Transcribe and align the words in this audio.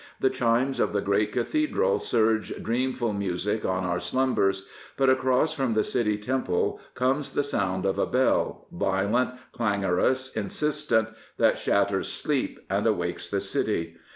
The 0.19 0.31
chimes 0.31 0.79
of 0.79 0.93
the 0.93 1.01
great 1.01 1.31
cathedral 1.31 1.99
surge 1.99 2.51
dreamful 2.63 3.13
music 3.13 3.65
on 3.65 3.83
our 3.83 3.99
slumbers; 3.99 4.67
but 4.97 5.11
across 5.11 5.53
from 5.53 5.73
the 5.73 5.83
City 5.83 6.17
Temple 6.17 6.79
comes 6.95 7.33
the 7.33 7.43
sound 7.43 7.85
of 7.85 7.99
a 7.99 8.07
beU, 8.07 8.65
violent, 8.71 9.35
clangorous, 9.51 10.35
insistent, 10.35 11.09
that 11.37 11.59
shatters 11.59 12.07
sleep, 12.07 12.59
and 12.67 12.87
awakes 12.87 13.29
the 13.29 13.39
City. 13.39 13.95